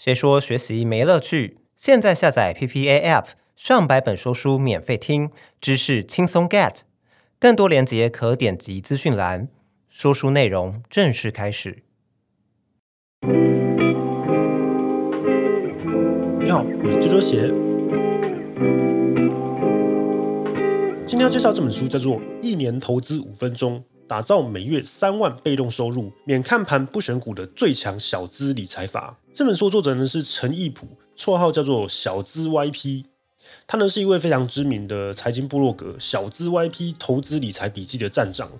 [0.00, 1.56] 谁说学习没乐趣？
[1.74, 5.28] 现在下载 PPA App，上百本说书免费听，
[5.60, 6.82] 知识轻松 get。
[7.40, 9.48] 更多链接可点击资讯栏。
[9.88, 11.82] 说书内容正式开始。
[16.44, 17.48] 你好，我是周周鞋。
[21.04, 23.80] 今天要介绍这本书叫做《一年投资五分钟》。
[24.08, 29.18] 打造每月三万被动收入，免看盘不选股的最强小资理财法。
[29.34, 33.04] 这本书作者呢是陈义普，绰号叫做小资 YP。
[33.66, 38.50] 他呢是一位非常知名的财经部落格“小资 YP 投资理财笔记”的站长。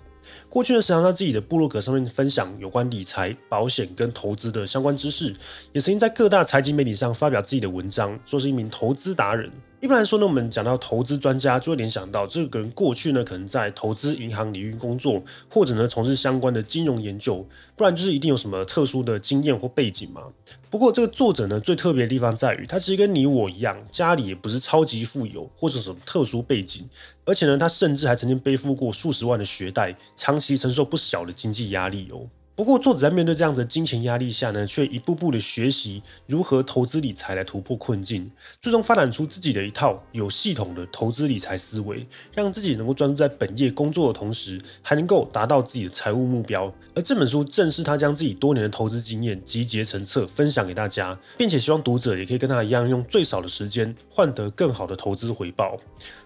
[0.47, 5.35] 过去呢，时常在自己的部落格上面分享有关理财、保险跟投资的相关知识，
[5.73, 9.51] 也曾经在各大财经媒体上发表自己的文章，说是一名投资达人。
[9.81, 17.47] 一般来说呢，我们讲到投资专家，就会联想到这个人过去呢，可能在投资银行领域工作，或者呢从事相关的金融研究，
[17.77, 20.21] 不然就是一定有什么特殊的经验或背景嘛。
[20.69, 26.85] 不过这个作者呢，最特别的地方在于，他其实跟你我一样，家里也不是超级富有，或者什么特殊背景，
[27.23, 32.27] 而且呢，他甚至还曾经背负过数十万的学贷，长期承受不小的经济压力哦。
[32.59, 38.29] 不过，作者在面对这样子的金钱压力下呢，却一步步的学习如何投资理财来突破困境，
[38.59, 46.69] 最终发展出自己的一套有系统的投资理财思维，让自己能够专注在本业工作的同时，还能够达到自己的财务目标。
[46.93, 55.79] 而这本书正是他将自己多年的投资经验集结成册，分享给大家，并且希望读者也可以跟他一样，用最少的时间换得更好的投资回报。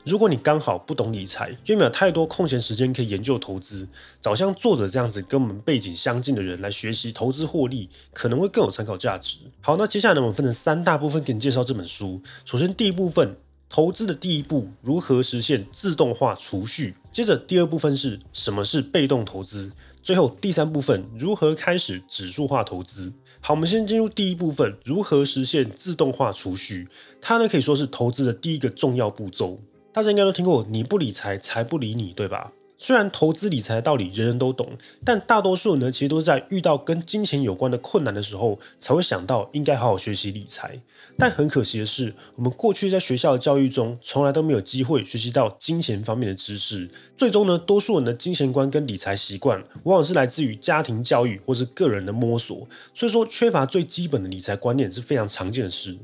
[0.04, 3.88] 如果你刚好不懂理财，又没有太多空闲时间可以研究投资，
[4.23, 9.39] 找像作者这样子跟我们背景相近的人来学习投资获利，可能会更有参考价值。
[9.59, 12.21] 好，那接下来呢，我们分成三大部分给你介绍这本书。
[12.45, 13.35] 首先，第一部分，
[13.67, 16.95] 投资的第一步，如何实现自动化储蓄？
[17.11, 19.73] 接着，第二部分是什么是被动投资？
[20.02, 23.11] 最后，第三部分，如何开始指数化投资？
[23.41, 26.87] 好，我们先进入第一部分，如何实现自动化储蓄？
[27.19, 29.59] 它呢，可以说是投资的第一个重要步骤。
[29.91, 32.53] 大家应该都听过“你不理财，财不理你”，对吧？
[32.77, 34.70] 虽然投资理财的道理人人都懂，
[35.05, 40.81] 但大多数人呢，其实都是在遇到跟金钱有关的困难的时候，才会想到应该好好学习理财。
[41.17, 46.89] 但很可惜的是，我们过去在学校的教育中，从来都没有机会学习到金钱方面的知识。
[47.15, 52.67] 最终呢，多数人的金钱观跟理财习惯，往往是来自于家庭教育或是个人的摸索。
[52.93, 55.98] 所以说，缺乏最基本的理财观念是非常常见的事。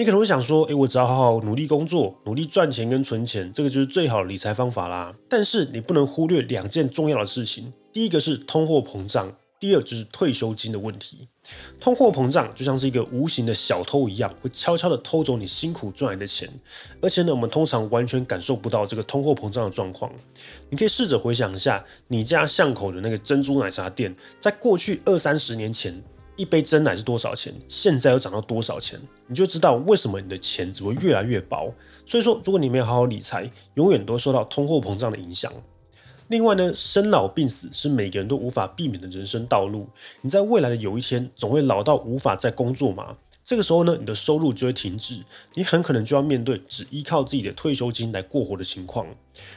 [0.00, 5.14] 你可能会想说，诶，我只要好好努力工作，努力赚钱跟存钱，这个就是最好的理财方法啦。
[5.28, 11.28] 但是你不能忽略两件重要的事情，第一个是通货膨胀，第二就是退休金的问题。
[11.78, 16.48] 通货膨胀就像是一个无形的小偷一样，会悄悄地偷走你辛苦赚来的钱，
[17.02, 20.10] 而且呢，我们通常完全感受不到这个通货膨胀的状况。
[20.70, 26.02] 你可以试着回想一下，你家巷口的那个珍珠奶茶店，在过去二三十年前。
[26.40, 27.52] 一杯真奶是多少钱？
[27.68, 28.98] 现在又涨到多少钱？
[29.26, 31.70] 你就知道为什么你的钱只会越来越薄。
[32.06, 35.52] 所以说，如果你没有好好理财，永远都会受到通货膨胀的影响。
[36.28, 39.86] 另外呢，生老病死是每个人都无法避免的人生道路。
[40.22, 43.18] 你在未来的有一天，总会老到无法再工作嘛。
[43.42, 45.24] 这个时候呢，你的收入就会停止，
[45.54, 49.04] 你很可能就要面对只依靠自己的退休金来过活的情况。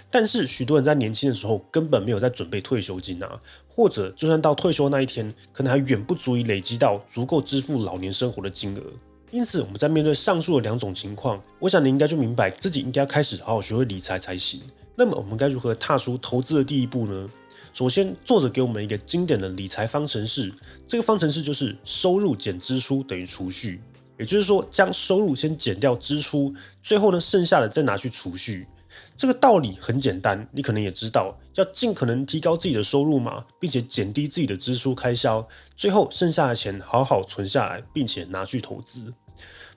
[0.10, 3.40] 但是，许多人在年轻的时候根本没有在准备退休金啊，
[3.76, 8.82] 或者就算到退休那一天，可能还远不足以累积到足够支付老年生活的金额。
[9.32, 14.62] 因此，我们在面对上述的两种情况，我想你应该就明白自己应该要开始好好学会理财才行。
[14.96, 17.28] 那么，我们该如何踏出投资的第一步呢？
[17.74, 20.54] 首先，作者给我们一个经典的理财方程式，
[20.86, 23.82] 这个方程式就是收入减支出等于储蓄，
[24.20, 28.68] 也就是说，将收入先减掉支出，最后呢，剩下的再拿去储蓄。
[29.16, 39.14] 这个道理很简单，你可能也知道，要尽可能提高自己的收入嘛，并且减低自己的支出开销，最后剩下的钱好好存下来，并且拿去投资。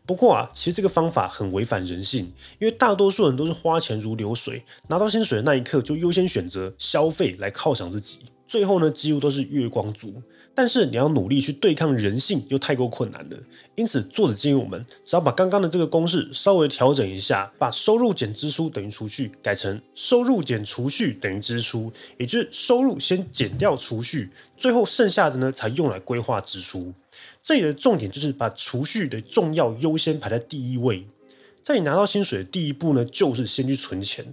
[0.07, 10.23] 不过啊，其实这个方法很违反人性，因为大多数人都是花钱如流水，拿到薪水的那一刻就优先选择消费来犒赏自己，最后呢，几乎都是月光族。
[10.55, 13.37] 但是你要努力去对抗人性，又太过困难了。
[13.75, 26.95] 因此，作者建议我们，只要把刚刚的这个公式稍微调整一下，把收入减支出等于储蓄改成收入减储蓄等于支出，也就是收入先减掉储蓄，最后剩下的呢才用来规划支出。
[27.43, 31.07] 这里的重点就是把储蓄的重要优先排在第一位。
[31.67, 34.25] 在你拿到薪水的第一步呢，就是先去存钱。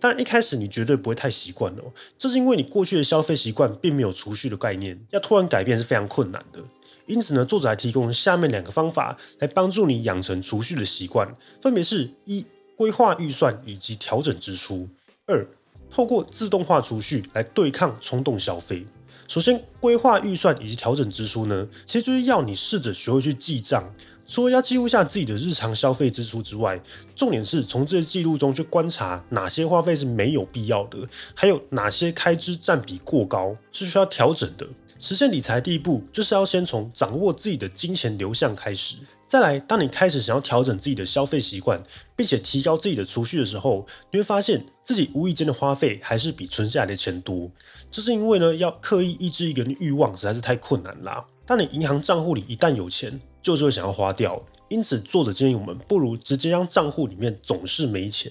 [0.00, 6.58] 当然，一开始你绝对不会太习惯哦，这是因为你过去的消费习惯并没有储蓄的概念，要突然改变是非常困难的。
[7.06, 12.44] 因此呢，作者还提供了下面两个方法来帮助你养成储蓄的习惯，分别是一、
[12.74, 14.88] 规划预算以及调整支出；
[15.26, 15.46] 二、
[15.88, 18.84] 透过自动化储蓄来对抗冲动消费。
[19.28, 23.94] 首先，规划预算以及调整支出呢，其实就是要你试着学会去记账。
[24.30, 26.80] 除了要记录下自己的日常消费支出之外，
[27.16, 30.98] 重点是从这些记录中去观察哪些花费是没有必要的，
[31.34, 34.64] 还有哪些开支占比过高是需要调整的。
[35.00, 38.98] 实现理财第一步就是要先从掌握自己的金钱流向开始。
[39.26, 41.82] 再来，当你开始想要调整自己的消费习惯，
[42.14, 47.50] 并且提高自己的储蓄的时候，你会发现自己无意间的花费还是比存下来的钱多。
[47.90, 51.26] 这是因为呢，要刻意抑制一个人的欲望实在是太困难啦。
[51.44, 54.42] 当你银行账户里一旦有钱，就是会想要花掉。
[54.68, 58.30] 因此，作者建议我们不如直接让账户里面总是没钱。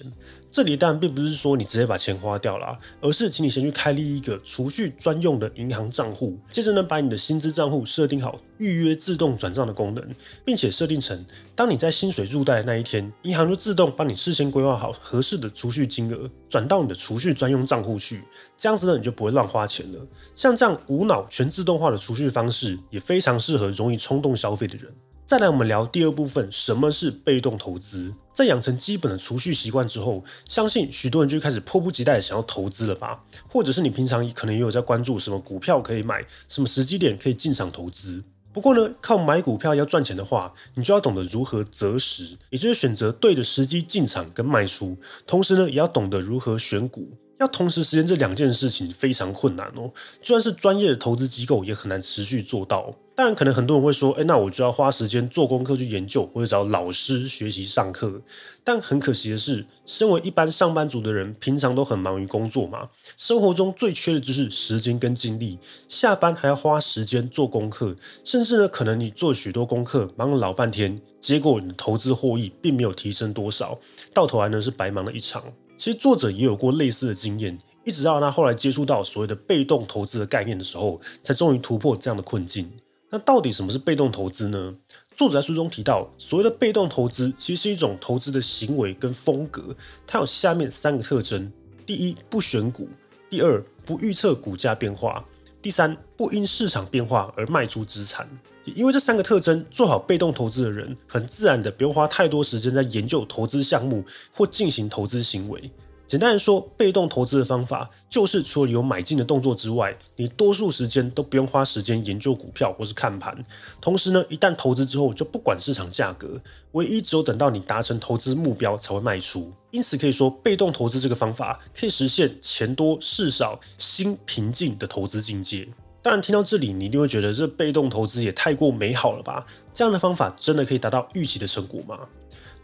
[0.52, 10.04] 这里当然并不是说你直接把钱花掉了，而是请你先去开立一个储蓄专用的银行账户，接着呢，把你的薪资账户设定好预约自动转账的功能，
[10.44, 11.24] 并且设定成
[11.54, 18.22] 当你在薪水入袋的那一天，银行就自动帮你事先规划好合适的储蓄金额，转到你的储蓄专用账户去。
[18.58, 20.06] 这样子呢，你就不会乱花钱了。
[20.34, 24.92] 像这样无脑全自动化的储蓄方式，也非常适合容易冲动消费的人。
[25.30, 28.12] 再来，我们聊第二部分，什么是被动投资？
[28.32, 33.22] 在养成基本的储蓄习惯之后，相信许多人就开始迫不及待想要投资了吧？
[33.48, 38.24] 或者是你平常可能也有在关注什么股票可以买，什么时机点可以进场投资。
[38.52, 44.96] 不过呢，靠买股票要赚钱的话，你就要懂得如何择时，也就是选择对的时机进场跟卖出，
[45.28, 47.08] 同时呢，也要懂得如何选股。
[47.38, 52.94] 要同时实现这两件事情非常困难哦，就算是专业的投资机构也很难持续做到。
[53.20, 58.22] 当然，可能很多人会说，哎，那我就要花时间做功课去研究，或者找老师学习上课。
[58.64, 62.88] 但很可惜的是，身为一般上班族的人，平常都很忙于工作嘛，
[63.18, 65.58] 生活中最缺的就是时间跟精力。
[65.86, 67.94] 下班还要花时间做功课，
[68.24, 73.78] 甚至呢，可能你做许多功课，忙了老半天，结果你的投资获益并没有提升多少，
[74.14, 75.44] 到头来呢是白忙了一场。
[75.76, 82.72] 其实作者也有过类似的经验，一直到他后来接触到所谓的被动投资的概念的时候，才终于突破这样的困境。
[83.12, 84.72] 那到底什么是被动投资呢？
[85.16, 89.74] 作者在书中提到，所谓的被动投资其实是一种投资的行为跟风格，
[90.06, 91.50] 它有下面三个特征：
[91.84, 92.84] 第一，不选股；
[93.28, 95.24] 第二，不预测股价变化；
[95.60, 98.28] 第三，不因市场变化而卖出资产。
[98.64, 105.68] 因为这三个特征，做好被动投资的人，很自然的不用花太多时间在研究投资项目或进行投资行为。
[106.10, 113.44] 简单来说，被动投资的方法就是除了有买进的动作之外，你多数时间都不用花时间研究股票或是看盘。
[113.80, 116.42] 同时呢，一旦投资之后，就不管市场价格，
[116.72, 119.52] 唯一只有等到你达成投资目标才会卖出。
[119.70, 125.68] 因此可以说，被动投资这个方法可以实现钱多事少、心平静的投资境界。
[126.02, 129.46] 当然，听到这里，你一定会觉得这被动投资也太过美好了吧？
[129.72, 132.08] 这样的方法真的可以达到预期的成果吗？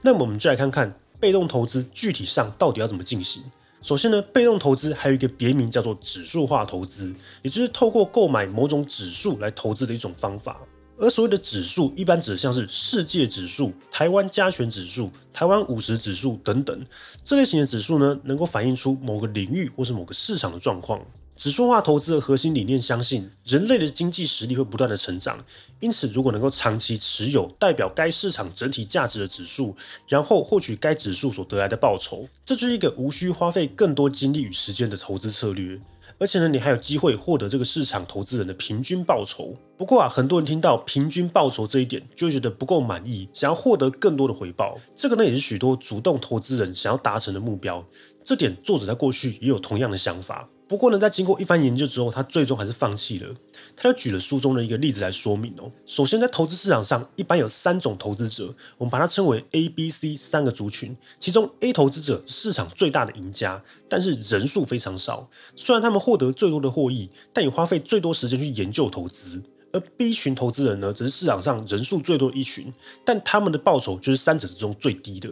[0.03, 0.93] 那么我们就来看看。
[1.19, 3.43] 被动投资具体上到底要怎么进行？
[3.83, 10.61] 首先呢，被动投资还有一个别名叫做指数化投资，也就是透过购买某种指数来投资的一种方法。
[10.99, 16.87] 而所谓的指数，一般指的是世界指数、台湾加权指数、台湾五十指数等等
[17.23, 20.99] 这类型的指数呢，能够反映出某个领域或是某个市场的状况。
[21.37, 25.39] 指数化投资的核心理念相信，人类的经济实力会不断的成长，
[25.81, 29.77] 因此如果能够长期持有代表该市场整体价值的指数，
[30.09, 35.79] 然后获取该指数所得来的报酬，这就是一个无需花费更多精力与时间的投资策略。
[36.19, 39.55] 而且呢，你还有机会获得这个市场投资人的平均报酬。
[39.77, 44.79] 不过啊，很多人听到平均报酬这一点，就觉得不够满意，想要获得更多的回报。
[44.95, 47.87] 这个呢，也是许多主动投资人想要达成的目标。
[48.25, 50.49] 这点作者在过去也有同样的想法。
[50.69, 53.33] 不过呢，在经过一番研究之后，他最终还是放弃了。
[53.77, 55.71] 他就举了书中的一个例子来说明哦。
[55.87, 60.97] 首先，在投资市场上，一般有三种投资者，我们把它称为 A、B、C 三个族群。
[61.21, 65.29] 其中 A 投资者是市场最大的赢家，但是人数非常少。
[65.55, 69.41] 虽然他们获得最多的获益，但也花费最多时间去研究投资。
[69.73, 72.73] 而 B 群投资人呢，则是市场上人数最多的一群，
[73.05, 75.29] 但他们的报酬就是三者之中最低的。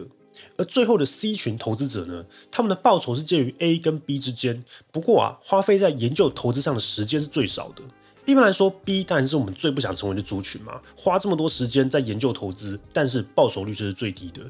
[0.57, 7.81] 而最后的 C 群投资者呢，他们的报酬是介于 A 跟 B 之间，不过啊，花费在研究投资上的时间是最少的。
[8.25, 14.41] 一般来说，B 当然是我们最不想成为的族群嘛，花这么多时间在研究投资，但是报酬率却是最低的。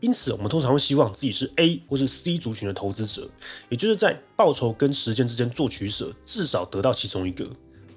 [0.00, 3.30] 因此，我们通常会希望自己是 A 或是 C 族群的投资者，
[3.68, 7.48] 也就是在报酬跟时间之间做取舍，至少得到其中一个。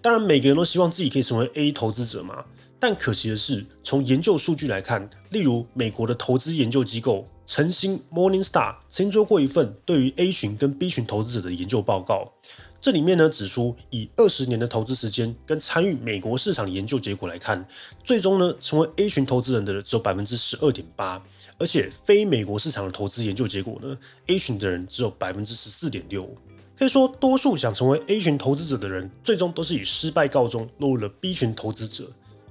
[0.04, 2.46] 当然，每个人都希望自己可以成为 A 投资者嘛，
[2.80, 7.28] 但可惜的是，从研究数据来看，例如美国的投资研究机构。
[7.46, 12.32] 晨星 Morningstar 曾经做过一份对于 A 群跟 B 群投资者的研究报告，
[12.80, 17.66] 这里面呢指出，以二十年的投资时间跟参与美国市场研究结果来看，
[18.04, 21.22] 最终呢成为 A 群投资人的只有百分之十二点八，
[21.58, 23.98] 而且非美国市场的投资研究结果呢
[24.28, 26.30] ，A 群的人只有百分之十四点六。
[26.76, 32.10] 可以说，多数想成为 A 群投资者的人，最终都是以失败告终，落入了 B 群投资者。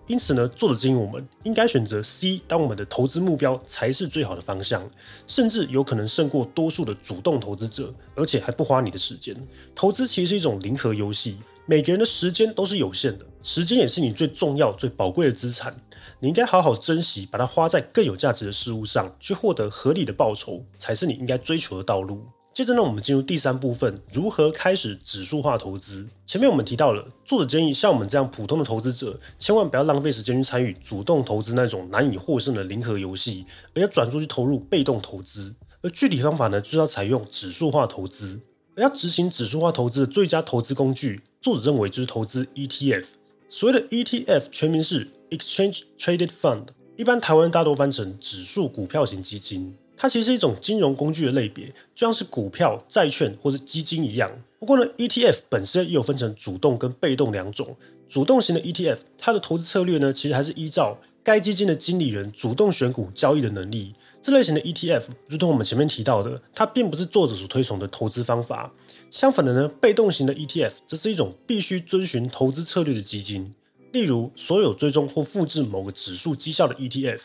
[0.09, 4.89] 因此呢，作者建议我们应该选择 C 当我们的投资目标才是最好的方向，
[5.29, 9.35] 甚至有可能胜过多数的主动投资者，而且还不花你的时间。
[9.75, 15.75] 投资其实是一种零和游戏，每个人的时间都是有限的，时间也是你最重要、最宝贵的资产，
[16.19, 22.27] 你应该好好珍惜，把它花在更有价值的事物上，去获得合理的报酬，才是你应该追求的道路。
[22.55, 26.07] 接着呢，我们进入第三部分，如何开始指数化投资。
[26.27, 35.55] 前面我们提到了，作者建议像我们这样普通的投资者，千万不要浪费时间去参与主动投资那种难以获胜的零和游戏，而要转出去投入被动投资。
[35.81, 38.39] 而具体方法呢，就是要采用指数化投资。
[38.77, 43.05] 而要执行指数化投资的最佳投资工具，作者认为就是投资 ETF。
[43.49, 49.75] 所谓的 ETF 全名是 Exchange Traded Fund，一般台湾大多翻成指数股票型基金。
[50.03, 54.29] 它其实是一种金融工具的类别，就像是股票、债券或是基金一样。
[54.59, 57.77] 不过呢，ETF 本身也有分成主动跟被动两种。
[58.09, 63.95] 主动型的 ETF，它的投资策略呢，其实还是依照该基金的经理人主动选股交易的能力。
[64.21, 68.73] 这类型的 ETF，如同我们前面提到的，它并不是作者所推崇的投资方法。
[69.09, 73.55] 相反的呢，被动型的 ETF，则是一种必须遵循投资策略的基金。
[73.93, 77.21] 例如，所有追踪或复制某个指数绩效的 ETF，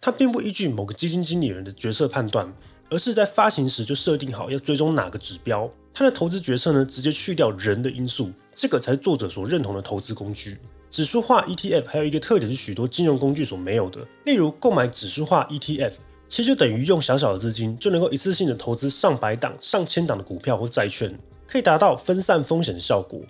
[0.00, 2.50] 它并不依据某个基金经理人的决策判断，
[2.90, 5.70] 而是在发行时就设定好要追踪哪个指标。
[5.92, 10.58] 它的投资决策呢，直接去掉人的因素，这个才是作者所认同的投资工具。
[10.88, 15.92] 指数化 ETF 还有一个特点是许多金融工具所没有的，例如购买指数化 ETF，
[16.28, 21.14] 其实就等于用小小的资金就能够一次性的投资上百档、上千档的股票或债券，
[21.46, 23.20] 可以达到分散风险的效果。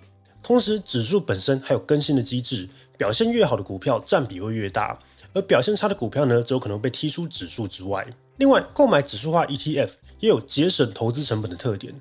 [0.47, 4.97] 同时，指数本身还有更新的机制，表现越好的股票占比会越大，
[5.33, 8.07] 而表现差的股票呢，则有可能被踢出指数之外。
[8.37, 9.89] 另外，购买指数化 ETF
[10.21, 11.93] 也有节省投资成本的特点。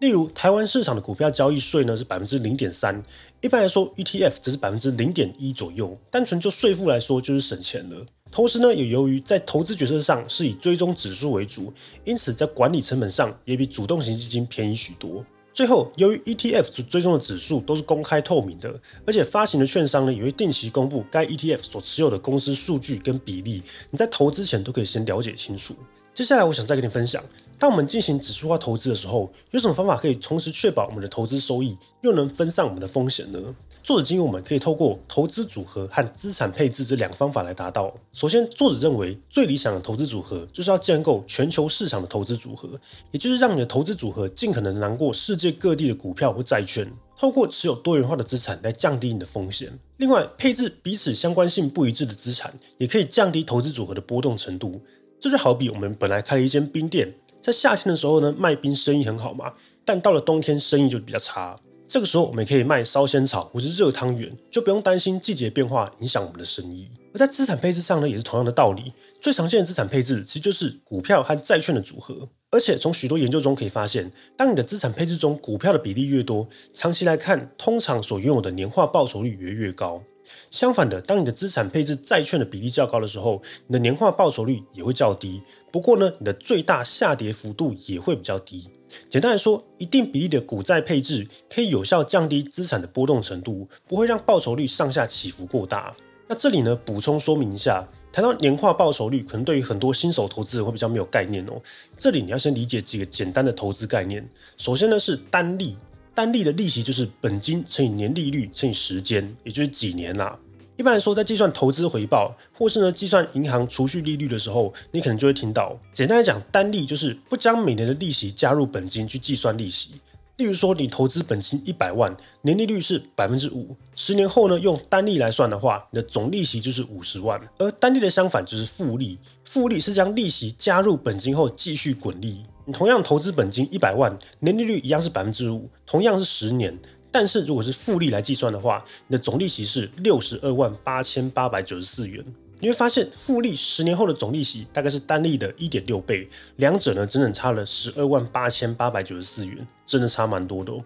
[0.00, 3.02] 例如，台湾市场的股票交易税呢是百分之零点三，
[3.40, 5.98] 一般来说 ETF 则是百分之零点一左右。
[6.10, 8.04] 单纯就税负来说，就是省钱了。
[8.30, 11.72] 同时呢，也由于在投资决策上是以追踪指数为主，
[12.04, 15.24] 因此在管理成本上也比主动型基金便宜许多。
[15.54, 18.74] 最后，由于 ETF 所追踪的指数都是公开透明的，
[19.06, 25.72] 而且发行的券商呢也会定期公布该 ETF 所持有的公司数据跟比例，你在投资前都可以先了解清楚。
[26.12, 27.22] 接下来，我想再跟你分享，
[27.56, 33.38] 当我们进行指数化投资的时候，有什么方法可以同时确保我们的投资收益，又能分散我们的风险呢？
[33.84, 37.94] 作者建议我们可以透过投资组合和资产配置这两个方法来达到。
[38.14, 49.78] 首先，作者认为最理想的投资组合就是要建构全球市场的投资组合，也就是让你的投资组合尽可能囊括世界各地的股票或债券，透过持有多元化的资产来降低你的风险。
[49.98, 54.80] 另外，配置彼此相关性不一致的资产，也可以降低投资组合的波动程度。
[55.20, 59.52] 这就好比我们本来开了一间冰店，在夏天的时候呢，卖冰生意很好嘛，
[59.84, 61.60] 但到了冬天生意就比较差。
[61.94, 66.90] 这个时候，我们也可以卖烧仙草或是热汤圆，就不用担心季节变化影响我们的生意。
[67.12, 68.92] 而在资产配置上呢，也是同样的道理。
[69.20, 72.28] 最常见的资产配置其实就是股票和债券的组合。
[72.50, 80.02] 而且从许多研究中可以发现，当你的资产配置中股票的比例越多，长期来看，通常所拥有的年化报酬率也越高。
[80.50, 85.40] 相反的，当你的资产配置债券的比例较高的时候，你的年化报酬率也会较低。
[85.70, 88.68] 不过呢，你的最大下跌幅度也会比较低。
[89.08, 95.94] 简单来说，一定比例的股债配置可以有效降低资产的波动程度，不会让报酬率上下起伏过大。
[96.26, 101.60] 那这里呢，补充说明一下，谈到年化报酬率，可能对于很多新手投资人会比较没有概念哦。
[101.98, 104.26] 这里你要先理解几个简单的投资概念。
[104.56, 105.76] 首先呢是单利，
[106.14, 110.38] 单利的利息就是本金乘以年利率乘以时间，也就是几年啦。
[110.76, 119.92] 一般来说，在计算投资回报，或是呢计算银行储蓄利率的时候，你可能就会听到，简单来讲，单利就是不将每年的利息加入本金去计算利息。
[120.36, 122.12] 例如说，你投资本金一百万，
[122.42, 127.40] 年利率是百分之五，十年后呢用单利来算的话，你的总利息就是五十万。
[127.56, 132.44] 而单利的相反就是复利，复利是将利息加入本金后继续滚利。
[132.64, 136.76] 你同样投资本金一百万，年利率一样是百分之五，同样是十年。
[137.14, 142.24] 但是如果是复利来计算的话，你的总利息是六十二万八千八百九十四元。
[142.58, 150.82] 你会发现，复利十年后的总利息大概是单利的一点六倍，两者呢整整差了十二万八千八百九十四元，真的差蛮多的哦。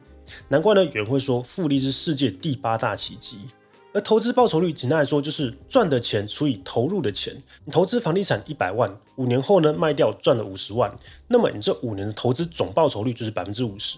[0.49, 3.39] 难怪呢，有人会说复利是世界第八大奇迹。
[3.95, 7.35] 而投资报酬率，简单来说就是赚的钱除以投入的钱。
[7.65, 10.95] 你投资房地产一百万，五年后呢卖掉赚了五十万，
[11.27, 13.97] 那么你这五年的投资总报酬率就是百分之五十。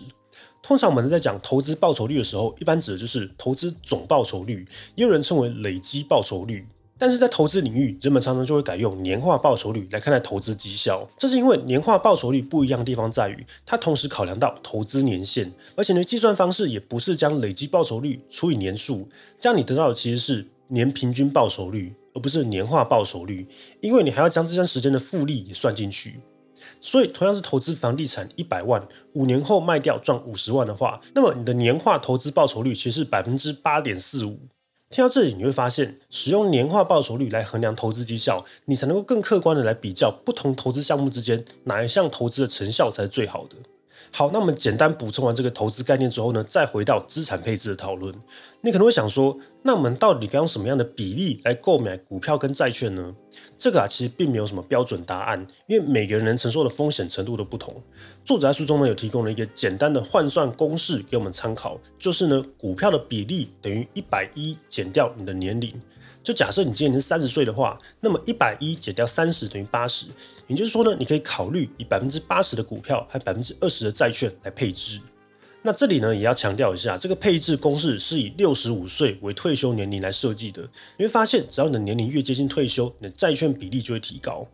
[0.62, 6.66] 通常我们在讲投资报酬率的时候，一般指的就是投资总报酬率，也有人称为累积报酬率。
[6.98, 11.08] 但是在投资领域，人们常常就会改用年化报酬率来看待投资绩效。
[11.16, 23.48] 这是因为年化报酬率不一样的地方在于，它同时考量到投资年限，而且呢，计算方式也不是将累积报酬率除以年数，这样你得到的其实是年平均报酬率，而不是年化报酬率，
[23.80, 26.20] 因为你还要将这段时间的复利也算进去。
[26.80, 34.38] 所以，同样是投资房地产一百万，五年后卖掉赚五十万的话，那么你的年化投资报酬率其实是百分之八点四五。
[34.90, 43.56] 听到这里，你会发现，使用年化报酬率来衡量投资绩效，你才能够更客观的来比较不同投资项目之间哪一项投资的成效才是最好的。
[44.12, 48.12] 好，那我们简单补充完这个投资概念之后呢，再回到资产配置的讨论。
[48.60, 53.14] 你可能会想说，那我们到底该用什么样的比例来购买股票跟债券呢？
[53.56, 57.74] 这个啊，其实并没有什么标准答案，因为每个人能承受的风险程度都不同。
[58.24, 65.80] 作者在书中呢，有提供了一个简单的换算公式给我们参考，就是呢，股票的比例等于一百一减掉你的年龄。
[66.30, 70.06] 就假设你今年是三十岁的话，那么一百一减掉三十等于八十，
[70.46, 75.00] 也就是说呢，你可以考虑以百分之八十的股票和百分之二十的债券来配置。
[75.62, 80.62] 那这里呢，也要强调一下，这个配置公式是以六十五岁为退休年龄来设计的。
[80.96, 84.46] 你会发现，只要你的年龄越接近退休，你的债券比例就会提高。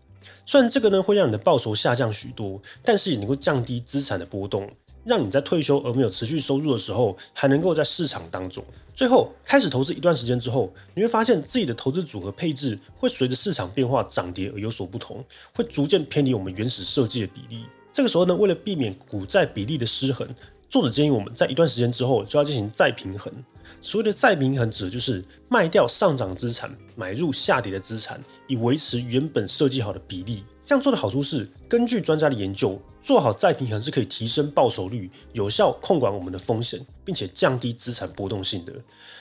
[0.46, 4.70] 虽然这个呢会让你的报酬下降许多，但是也能够降低资产的波动。
[5.06, 8.62] 让你在退休而没有持续收入的时候，还能够在市场当中。
[8.92, 17.64] 最后开始投资一段时间之后，你会发现自己的投资组合配置会随着市场变化涨跌而有所不同，会逐渐偏离我们原始设计的比例。
[17.92, 20.28] 这个时候呢，为了避免股债比例的失衡，
[20.68, 23.32] 作者建议我们在一段时间之后就要进行再平衡。
[23.80, 30.42] 所谓的再平衡，指的就是卖掉上涨资产，买入下跌的资产，以维持原本设计好的比例。
[30.64, 38.72] 这样做的好处是，根据专家的研究，做好再平衡是可以提升报酬率，有效控管我们的风险，并且降低资产波动性的。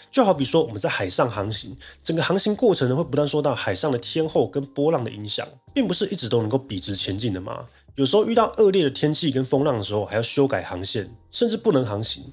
[0.09, 7.67] 就好比说，我们在海上航行，整个航行过程呢会不断受到海上的天候跟波浪的影响，并不是一直都能够笔直前进的嘛。
[7.95, 12.25] 有时候遇到恶劣的天气跟风浪的时候，还要修改航线，甚至不能航行。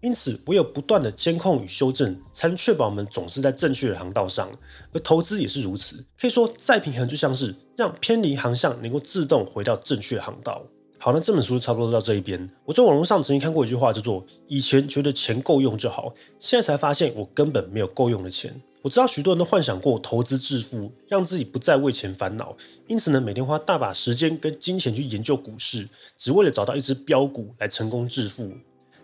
[0.00, 4.50] 因此，唯有不断的监控与修正，才能确保我们总是在正确的航道上。
[4.94, 10.64] 而投资也是如此，可以说再平衡就像是让偏离航向能够自动回到正确航道。
[10.98, 12.48] 好，那这本书差不多到这一边。
[12.64, 18.58] 我在网络上曾经看过一句话，叫做“以前觉得钱够用就好，现在才发现我根本没有够用的钱”。
[18.82, 28.50] 我知道许多人都幻想过投资致富，让自己不再为钱烦恼，因此呢，每天花大把时间跟金钱去研究股市，只为了找到一只标股来成功致富。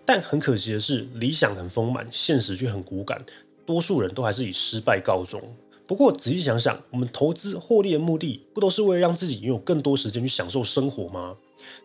[0.06, 3.22] 但很可惜的是，理想很丰满，现实却很骨感。
[3.66, 5.42] 多数人都还是以失败告终。
[5.86, 11.36] 不过仔细想想，我们投资获利的目的，不都是为了让自己拥有更多时间去享受生活吗？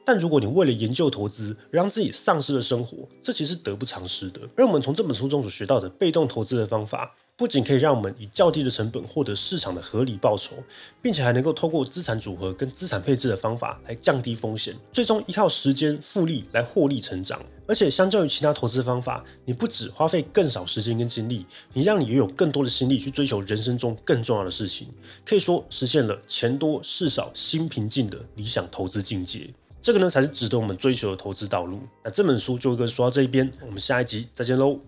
[0.05, 4.41] 但如果你为了研究投资，让自己丧失了生活，这其实得不偿失的。
[4.55, 10.53] 而我们从这本书中所学到的被动投资的方法，不仅可以让我们以较低的成本获得市场的合理报酬，
[11.01, 17.41] 并且还能够透过资产组合跟资产配置的方法来降低风险，最终依靠时间复利来获利成长。
[17.65, 24.89] 而且相较于其他投资方法，你不只花费更少时间跟精力，你让你拥有更多的心力去追求人生中更重要的事情，
[25.25, 29.49] 可以说实现了钱多事少心平静的理想投资境界。
[29.81, 31.79] 这个呢才是值得我们追求的投资道路。
[32.03, 34.79] 那这本书就跟说到这一边，我们下一集再见喽。